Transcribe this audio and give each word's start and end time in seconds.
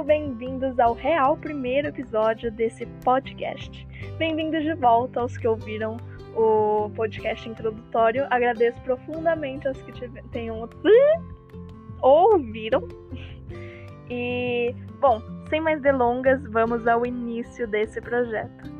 muito 0.00 0.06
bem-vindos 0.06 0.78
ao 0.78 0.94
real 0.94 1.36
primeiro 1.36 1.88
episódio 1.88 2.50
desse 2.50 2.86
podcast. 3.04 3.86
Bem-vindos 4.16 4.62
de 4.62 4.72
volta 4.72 5.20
aos 5.20 5.36
que 5.36 5.46
ouviram 5.46 5.98
o 6.34 6.90
podcast 6.96 7.46
introdutório. 7.46 8.26
Agradeço 8.30 8.80
profundamente 8.80 9.68
aos 9.68 9.76
que 9.82 9.92
tenham 10.30 10.66
ouviram. 12.00 12.88
E, 14.08 14.74
bom, 15.00 15.20
sem 15.50 15.60
mais 15.60 15.82
delongas, 15.82 16.42
vamos 16.46 16.86
ao 16.88 17.04
início 17.04 17.68
desse 17.68 18.00
projeto. 18.00 18.72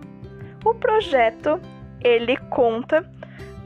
O 0.64 0.74
projeto, 0.74 1.60
ele 2.02 2.38
conta 2.48 3.04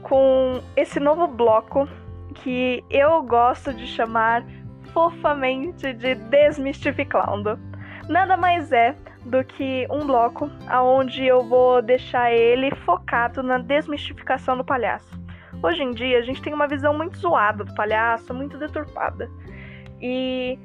com 0.03 0.59
esse 0.75 0.99
novo 0.99 1.25
bloco 1.25 1.87
que 2.33 2.83
eu 2.89 3.23
gosto 3.23 3.73
de 3.73 3.87
chamar 3.87 4.43
fofamente 4.95 5.91
de 5.91 6.15
Desmistificando. 6.15 7.59
Nada 8.07 8.37
mais 8.37 8.71
é 8.71 8.95
do 9.25 9.43
que 9.43 9.85
um 9.89 10.07
bloco 10.07 10.49
aonde 10.69 11.25
eu 11.25 11.43
vou 11.43 11.81
deixar 11.81 12.31
ele 12.31 12.73
focado 12.85 13.43
na 13.43 13.57
desmistificação 13.57 14.55
do 14.55 14.63
palhaço. 14.63 15.19
Hoje 15.61 15.83
em 15.83 15.91
dia 15.91 16.19
a 16.19 16.21
gente 16.21 16.41
tem 16.41 16.53
uma 16.53 16.67
visão 16.67 16.97
muito 16.97 17.17
zoada 17.17 17.65
do 17.65 17.75
palhaço, 17.75 18.33
muito 18.33 18.57
deturpada. 18.57 19.29
E 20.01 20.57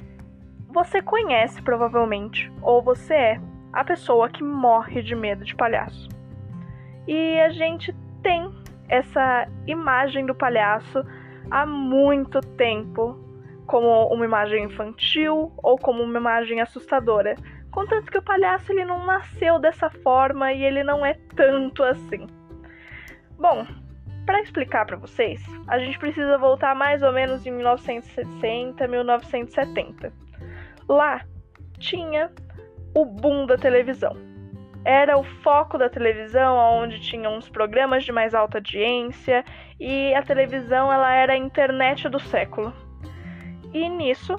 você 0.69 1.03
conhece 1.03 1.61
provavelmente, 1.63 2.53
ou 2.63 2.81
você 2.81 3.15
é, 3.15 3.41
a 3.73 3.83
pessoa 3.83 4.29
que 4.29 4.45
morre 4.45 5.03
de 5.03 5.17
medo 5.17 5.45
de 5.45 5.57
palhaço. 5.57 6.09
E 7.09 7.41
a 7.41 7.51
gente 7.51 7.93
tem 8.23 8.49
essa 8.89 9.49
imagem 9.67 10.25
do 10.25 10.37
palhaço 10.37 11.05
há 11.51 11.67
muito 11.67 12.41
tempo 12.41 13.30
como 13.71 14.13
uma 14.13 14.25
imagem 14.25 14.65
infantil 14.65 15.53
ou 15.63 15.79
como 15.79 16.03
uma 16.03 16.19
imagem 16.19 16.61
assustadora. 16.61 17.37
Contanto 17.71 18.11
que 18.11 18.19
o 18.19 18.23
palhaço 18.23 18.73
ele 18.73 18.85
não 18.85 19.07
nasceu 19.07 19.61
dessa 19.61 19.89
forma 19.89 20.53
e 20.53 20.65
ele 20.65 20.83
não 20.83 21.07
é 21.07 21.15
tanto 21.37 21.85
assim. 21.85 22.27
Bom, 23.39 23.65
para 24.27 24.41
explicar 24.41 24.87
para 24.87 24.97
vocês, 24.97 25.41
a 25.69 25.79
gente 25.79 25.97
precisa 26.01 26.37
voltar 26.37 26.75
mais 26.75 27.01
ou 27.01 27.13
menos 27.13 27.47
em 27.47 27.53
1960, 27.53 28.89
1970. 28.89 30.13
Lá 30.89 31.25
tinha 31.79 32.29
o 32.93 33.05
boom 33.05 33.47
da 33.47 33.57
televisão. 33.57 34.17
Era 34.85 35.17
o 35.17 35.23
foco 35.23 35.79
da 35.79 35.89
televisão, 35.89 36.57
onde 36.57 37.01
tinha 37.01 37.31
uns 37.31 37.49
programas 37.49 38.03
de 38.03 38.11
mais 38.11 38.35
alta 38.35 38.59
audiência, 38.59 39.45
e 39.79 40.13
a 40.13 40.23
televisão 40.25 40.93
ela 40.93 41.15
era 41.15 41.35
a 41.35 41.37
internet 41.37 42.09
do 42.09 42.19
século. 42.19 42.90
E 43.73 43.89
nisso, 43.89 44.37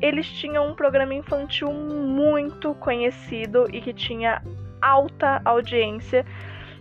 eles 0.00 0.26
tinham 0.26 0.68
um 0.68 0.74
programa 0.74 1.14
infantil 1.14 1.72
muito 1.72 2.74
conhecido 2.76 3.66
e 3.72 3.80
que 3.80 3.92
tinha 3.92 4.42
alta 4.80 5.42
audiência 5.44 6.24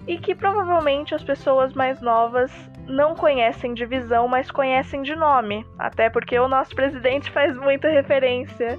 e 0.07 0.17
que 0.17 0.33
provavelmente 0.33 1.13
as 1.13 1.23
pessoas 1.23 1.73
mais 1.73 2.01
novas 2.01 2.51
não 2.87 3.13
conhecem 3.13 3.73
de 3.73 3.85
visão, 3.85 4.27
mas 4.27 4.49
conhecem 4.49 5.03
de 5.03 5.15
nome, 5.15 5.65
até 5.77 6.09
porque 6.09 6.39
o 6.39 6.47
nosso 6.47 6.73
presidente 6.73 7.29
faz 7.29 7.55
muita 7.55 7.89
referência, 7.89 8.77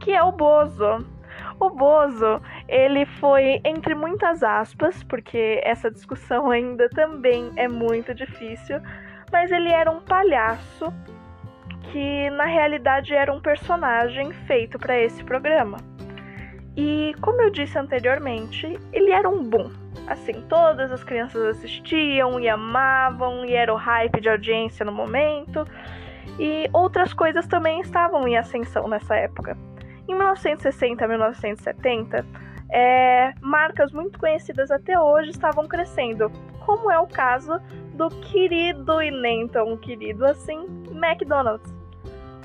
que 0.00 0.12
é 0.12 0.22
o 0.22 0.32
Bozo. 0.32 1.06
O 1.60 1.70
Bozo, 1.70 2.42
ele 2.66 3.06
foi 3.06 3.60
entre 3.64 3.94
muitas 3.94 4.42
aspas, 4.42 5.04
porque 5.04 5.60
essa 5.62 5.90
discussão 5.90 6.50
ainda 6.50 6.88
também 6.88 7.52
é 7.54 7.68
muito 7.68 8.12
difícil, 8.12 8.80
mas 9.30 9.52
ele 9.52 9.70
era 9.70 9.90
um 9.90 10.00
palhaço 10.00 10.92
que 11.92 12.30
na 12.30 12.46
realidade 12.46 13.14
era 13.14 13.30
um 13.30 13.38
personagem 13.38 14.32
feito 14.46 14.78
para 14.78 14.98
esse 14.98 15.22
programa. 15.22 15.76
E 16.74 17.14
como 17.20 17.42
eu 17.42 17.50
disse 17.50 17.78
anteriormente, 17.78 18.78
ele 18.90 19.10
era 19.12 19.28
um 19.28 19.44
boom. 19.44 19.70
Assim, 20.06 20.40
todas 20.48 20.90
as 20.90 21.04
crianças 21.04 21.58
assistiam 21.58 22.40
e 22.40 22.48
amavam, 22.48 23.44
e 23.44 23.52
era 23.52 23.72
o 23.72 23.76
hype 23.76 24.22
de 24.22 24.30
audiência 24.30 24.86
no 24.86 24.90
momento. 24.90 25.66
E 26.38 26.66
outras 26.72 27.12
coisas 27.12 27.46
também 27.46 27.80
estavam 27.82 28.26
em 28.26 28.38
ascensão 28.38 28.88
nessa 28.88 29.14
época. 29.14 29.56
Em 30.08 30.14
1960 30.14 31.04
a 31.04 31.08
1970, 31.08 32.26
é, 32.70 33.34
marcas 33.42 33.92
muito 33.92 34.18
conhecidas 34.18 34.70
até 34.70 34.98
hoje 34.98 35.28
estavam 35.28 35.68
crescendo, 35.68 36.32
como 36.64 36.90
é 36.90 36.98
o 36.98 37.06
caso 37.06 37.60
do 37.92 38.08
querido 38.08 39.02
e 39.02 39.10
nem 39.10 39.46
tão 39.46 39.76
querido 39.76 40.24
assim 40.24 40.66
McDonald's. 40.90 41.81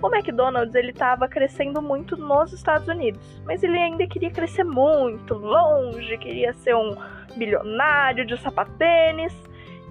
O 0.02 0.14
McDonald's 0.14 0.76
ele 0.76 0.92
estava 0.92 1.28
crescendo 1.28 1.82
muito 1.82 2.16
nos 2.16 2.54
Estados 2.54 2.88
Unidos, 2.88 3.42
mas 3.46 3.64
ele 3.64 3.78
ainda 3.78 4.06
queria 4.06 4.30
crescer 4.30 4.64
muito 4.64 5.34
longe, 5.34 6.18
queria 6.20 6.54
ser 6.54 6.76
um 6.76 6.96
bilionário 7.36 8.26
de 8.26 8.38
sapatênis 8.38 9.34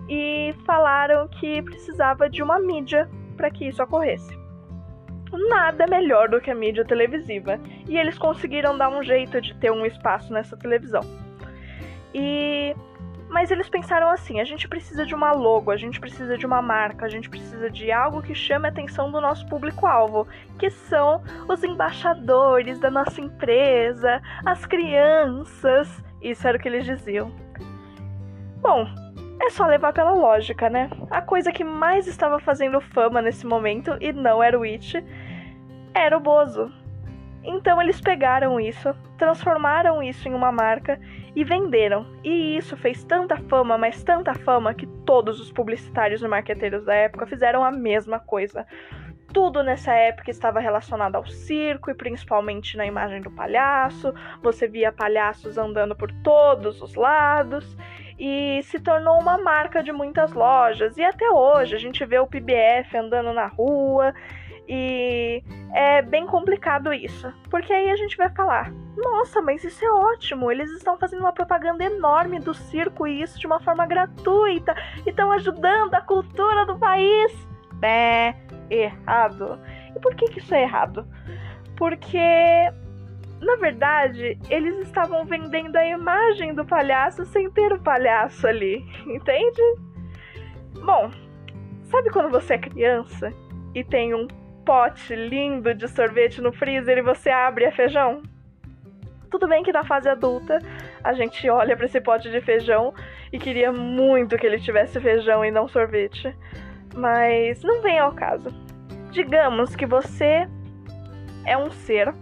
e 0.08 0.54
falaram 0.64 1.26
que 1.26 1.60
precisava 1.62 2.30
de 2.30 2.42
uma 2.42 2.60
mídia 2.60 3.08
para 3.36 3.50
que 3.50 3.66
isso 3.66 3.82
ocorresse. 3.82 4.38
Nada 5.48 5.86
melhor 5.88 6.28
do 6.28 6.40
que 6.40 6.50
a 6.50 6.54
mídia 6.54 6.84
televisiva, 6.84 7.58
e 7.88 7.98
eles 7.98 8.16
conseguiram 8.16 8.78
dar 8.78 8.88
um 8.88 9.02
jeito 9.02 9.40
de 9.40 9.54
ter 9.56 9.72
um 9.72 9.84
espaço 9.84 10.32
nessa 10.32 10.56
televisão. 10.56 11.02
E 12.14 12.74
mas 13.28 13.50
eles 13.50 13.68
pensaram 13.68 14.08
assim: 14.08 14.40
a 14.40 14.44
gente 14.44 14.68
precisa 14.68 15.04
de 15.04 15.14
uma 15.14 15.32
logo, 15.32 15.70
a 15.70 15.76
gente 15.76 16.00
precisa 16.00 16.36
de 16.36 16.46
uma 16.46 16.62
marca, 16.62 17.06
a 17.06 17.08
gente 17.08 17.28
precisa 17.28 17.70
de 17.70 17.90
algo 17.90 18.22
que 18.22 18.34
chame 18.34 18.66
a 18.66 18.70
atenção 18.70 19.10
do 19.10 19.20
nosso 19.20 19.46
público-alvo, 19.48 20.26
que 20.58 20.70
são 20.70 21.22
os 21.48 21.62
embaixadores 21.62 22.78
da 22.78 22.90
nossa 22.90 23.20
empresa, 23.20 24.22
as 24.44 24.64
crianças. 24.64 26.04
Isso 26.22 26.46
era 26.46 26.56
o 26.56 26.60
que 26.60 26.68
eles 26.68 26.84
diziam. 26.84 27.30
Bom, 28.60 28.86
é 29.40 29.50
só 29.50 29.66
levar 29.66 29.92
pela 29.92 30.12
lógica, 30.12 30.68
né? 30.70 30.90
A 31.10 31.20
coisa 31.20 31.52
que 31.52 31.62
mais 31.62 32.06
estava 32.06 32.38
fazendo 32.38 32.80
fama 32.80 33.20
nesse 33.20 33.46
momento, 33.46 33.96
e 34.00 34.12
não 34.12 34.42
era 34.42 34.58
o 34.58 34.62
It, 34.62 35.04
era 35.94 36.16
o 36.16 36.20
Bozo. 36.20 36.72
Então 37.46 37.80
eles 37.80 38.00
pegaram 38.00 38.58
isso, 38.58 38.92
transformaram 39.16 40.02
isso 40.02 40.28
em 40.28 40.34
uma 40.34 40.50
marca 40.50 41.00
e 41.34 41.44
venderam. 41.44 42.04
E 42.24 42.56
isso 42.56 42.76
fez 42.76 43.04
tanta 43.04 43.36
fama, 43.36 43.78
mas 43.78 44.02
tanta 44.02 44.34
fama, 44.34 44.74
que 44.74 44.86
todos 45.04 45.40
os 45.40 45.52
publicitários 45.52 46.22
e 46.22 46.28
marqueteiros 46.28 46.84
da 46.84 46.94
época 46.94 47.26
fizeram 47.26 47.62
a 47.62 47.70
mesma 47.70 48.18
coisa. 48.18 48.66
Tudo 49.32 49.62
nessa 49.62 49.92
época 49.92 50.30
estava 50.30 50.58
relacionado 50.58 51.14
ao 51.14 51.26
circo 51.26 51.90
e 51.90 51.94
principalmente 51.94 52.76
na 52.76 52.86
imagem 52.86 53.20
do 53.20 53.30
palhaço. 53.30 54.12
Você 54.42 54.66
via 54.66 54.90
palhaços 54.90 55.56
andando 55.56 55.94
por 55.94 56.10
todos 56.22 56.82
os 56.82 56.94
lados 56.94 57.76
e 58.18 58.60
se 58.62 58.80
tornou 58.80 59.20
uma 59.20 59.38
marca 59.38 59.82
de 59.82 59.92
muitas 59.92 60.32
lojas. 60.32 60.96
E 60.96 61.04
até 61.04 61.28
hoje 61.30 61.76
a 61.76 61.78
gente 61.78 62.04
vê 62.04 62.18
o 62.18 62.26
PBF 62.26 62.96
andando 62.96 63.32
na 63.32 63.46
rua 63.46 64.14
e 64.68 65.42
é 65.72 66.02
bem 66.02 66.26
complicado 66.26 66.92
isso, 66.92 67.32
porque 67.50 67.72
aí 67.72 67.90
a 67.90 67.96
gente 67.96 68.16
vai 68.16 68.28
falar: 68.30 68.72
nossa, 68.96 69.40
mas 69.40 69.62
isso 69.62 69.84
é 69.84 69.90
ótimo, 69.90 70.50
eles 70.50 70.70
estão 70.72 70.98
fazendo 70.98 71.20
uma 71.20 71.32
propaganda 71.32 71.84
enorme 71.84 72.40
do 72.40 72.54
circo 72.54 73.06
e 73.06 73.22
isso 73.22 73.38
de 73.38 73.46
uma 73.46 73.60
forma 73.60 73.86
gratuita, 73.86 74.74
e 75.04 75.10
estão 75.10 75.30
ajudando 75.32 75.94
a 75.94 76.00
cultura 76.00 76.66
do 76.66 76.78
país. 76.78 77.32
É 77.82 78.34
errado. 78.70 79.60
E 79.94 80.00
por 80.00 80.14
que, 80.14 80.26
que 80.26 80.38
isso 80.38 80.54
é 80.54 80.62
errado? 80.62 81.06
Porque, 81.76 82.18
na 83.40 83.56
verdade, 83.60 84.38
eles 84.48 84.78
estavam 84.78 85.24
vendendo 85.26 85.76
a 85.76 85.86
imagem 85.86 86.54
do 86.54 86.64
palhaço 86.64 87.24
sem 87.26 87.50
ter 87.50 87.72
o 87.72 87.80
palhaço 87.80 88.46
ali, 88.46 88.84
entende? 89.06 89.62
Bom, 90.84 91.10
sabe 91.84 92.10
quando 92.10 92.30
você 92.30 92.54
é 92.54 92.58
criança 92.58 93.32
e 93.74 93.84
tem 93.84 94.14
um 94.14 94.26
pote 94.66 95.14
lindo 95.14 95.72
de 95.72 95.86
sorvete 95.86 96.42
no 96.42 96.52
freezer 96.52 96.98
e 96.98 97.02
você 97.02 97.30
abre 97.30 97.66
a 97.66 97.72
feijão? 97.72 98.20
Tudo 99.30 99.46
bem 99.46 99.62
que 99.62 99.72
na 99.72 99.84
fase 99.84 100.08
adulta 100.08 100.58
a 101.04 101.12
gente 101.12 101.48
olha 101.48 101.76
para 101.76 101.86
esse 101.86 102.00
pote 102.00 102.28
de 102.28 102.40
feijão 102.40 102.92
e 103.32 103.38
queria 103.38 103.72
muito 103.72 104.36
que 104.36 104.44
ele 104.44 104.58
tivesse 104.58 105.00
feijão 105.00 105.44
e 105.44 105.52
não 105.52 105.68
sorvete. 105.68 106.34
Mas 106.96 107.62
não 107.62 107.80
vem 107.80 107.98
ao 107.98 108.12
caso. 108.12 108.48
Digamos 109.12 109.76
que 109.76 109.86
você 109.86 110.48
é 111.44 111.56
um 111.56 111.70
ser 111.70 112.12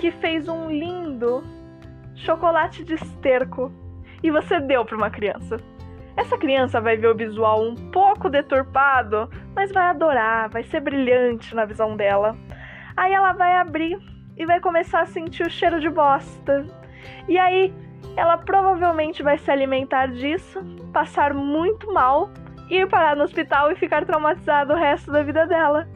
que 0.00 0.10
fez 0.10 0.48
um 0.48 0.70
lindo 0.70 1.44
chocolate 2.14 2.82
de 2.82 2.94
esterco 2.94 3.70
e 4.22 4.30
você 4.30 4.58
deu 4.58 4.86
para 4.86 4.96
uma 4.96 5.10
criança. 5.10 5.58
Essa 6.18 6.36
criança 6.36 6.80
vai 6.80 6.96
ver 6.96 7.06
o 7.06 7.14
visual 7.14 7.62
um 7.62 7.76
pouco 7.76 8.28
deturpado, 8.28 9.30
mas 9.54 9.70
vai 9.70 9.84
adorar, 9.84 10.48
vai 10.48 10.64
ser 10.64 10.80
brilhante 10.80 11.54
na 11.54 11.64
visão 11.64 11.96
dela. 11.96 12.36
Aí 12.96 13.12
ela 13.12 13.32
vai 13.32 13.54
abrir 13.54 13.96
e 14.36 14.44
vai 14.44 14.58
começar 14.58 15.02
a 15.02 15.06
sentir 15.06 15.46
o 15.46 15.50
cheiro 15.50 15.78
de 15.78 15.88
bosta. 15.88 16.66
E 17.28 17.38
aí 17.38 17.72
ela 18.16 18.36
provavelmente 18.36 19.22
vai 19.22 19.38
se 19.38 19.48
alimentar 19.48 20.08
disso, 20.08 20.60
passar 20.92 21.32
muito 21.32 21.92
mal, 21.92 22.28
ir 22.68 22.88
parar 22.88 23.14
no 23.14 23.22
hospital 23.22 23.70
e 23.70 23.76
ficar 23.76 24.04
traumatizada 24.04 24.74
o 24.74 24.76
resto 24.76 25.12
da 25.12 25.22
vida 25.22 25.46
dela. 25.46 25.88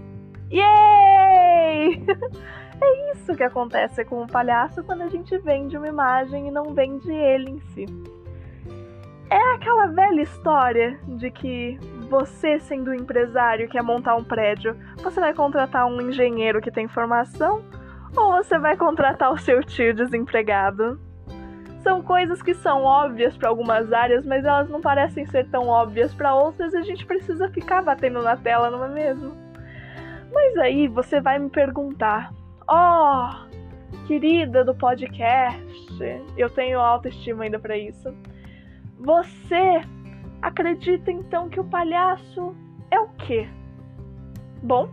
Yay! 0.53 2.01
É 2.85 3.13
isso 3.13 3.37
que 3.37 3.45
acontece 3.45 4.05
com 4.05 4.25
o 4.25 4.27
palhaço 4.27 4.83
quando 4.83 5.03
a 5.03 5.09
gente 5.09 5.39
vende 5.39 5.77
uma 5.77 5.87
imagem 5.87 6.49
e 6.49 6.51
não 6.51 6.75
vende 6.75 7.13
ele 7.13 7.51
em 7.51 7.61
si. 7.61 7.87
É 9.31 9.55
aquela 9.55 9.87
velha 9.87 10.21
história 10.21 10.99
de 11.07 11.31
que 11.31 11.79
você, 12.09 12.59
sendo 12.61 12.91
um 12.91 12.95
empresário, 12.95 13.69
quer 13.69 13.83
montar 13.83 14.15
um 14.17 14.25
prédio, 14.25 14.77
você 15.03 15.21
vai 15.21 15.33
contratar 15.33 15.87
um 15.87 16.01
engenheiro 16.01 16.61
que 16.61 16.71
tem 16.71 16.87
formação 16.87 17.65
ou 18.15 18.33
você 18.33 18.59
vai 18.59 18.77
contratar 18.77 19.33
o 19.33 19.39
seu 19.39 19.63
tio 19.63 19.95
desempregado? 19.95 21.01
São 21.83 22.03
coisas 22.03 22.43
que 22.43 22.55
são 22.55 22.85
óbvias 22.85 23.37
para 23.37 23.49
algumas 23.49 23.93
áreas, 23.93 24.25
mas 24.25 24.45
elas 24.45 24.69
não 24.69 24.81
parecem 24.81 25.27
ser 25.27 25.49
tão 25.49 25.67
óbvias 25.67 26.15
para 26.15 26.35
outras 26.35 26.75
e 26.75 26.77
a 26.77 26.83
gente 26.83 27.05
precisa 27.07 27.49
ficar 27.49 27.83
batendo 27.83 28.23
na 28.23 28.37
tela, 28.37 28.71
não 28.71 28.85
é 28.85 28.89
mesmo? 28.89 29.33
Mas 30.33 30.57
aí 30.59 30.87
você 30.87 31.21
vai 31.21 31.39
me 31.39 31.51
perguntar: 31.51 32.33
"Ó, 32.69 33.31
oh, 33.31 34.07
querida 34.07 34.65
do 34.65 34.75
podcast, 34.75 36.23
eu 36.37 36.51
tenho 36.51 36.79
autoestima 36.79 37.45
ainda 37.45 37.59
para 37.59 37.77
isso. 37.77 38.15
Você 38.99 39.83
acredita 40.41 41.11
então 41.11 41.49
que 41.49 41.61
o 41.61 41.65
palhaço 41.65 42.55
é 42.91 42.99
o 43.01 43.09
quê? 43.11 43.49
Bom, 44.63 44.89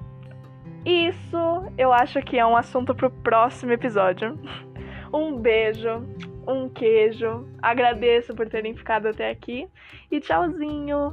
isso 0.85 1.37
eu 1.77 1.91
acho 1.91 2.21
que 2.21 2.37
é 2.37 2.45
um 2.45 2.55
assunto 2.55 2.95
pro 2.95 3.09
próximo 3.09 3.71
episódio. 3.71 4.37
Um 5.11 5.39
beijo, 5.39 6.05
um 6.47 6.69
queijo. 6.69 7.47
Agradeço 7.63 8.35
por 8.35 8.47
terem 8.47 8.75
ficado 8.75 9.07
até 9.07 9.31
aqui 9.31 9.67
e 10.11 10.19
tchauzinho. 10.19 11.09